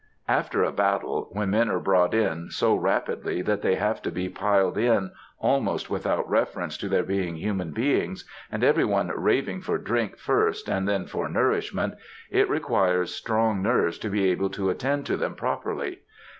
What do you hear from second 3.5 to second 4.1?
they have to